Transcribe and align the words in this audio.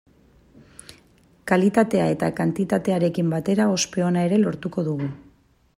Kalitatea 1.51 2.07
eta 2.15 2.31
kantitatearekin 2.41 3.31
batera 3.35 3.69
ospe 3.75 4.07
ona 4.11 4.27
ere 4.31 4.43
lortuko 4.47 4.89
dugu. 4.93 5.15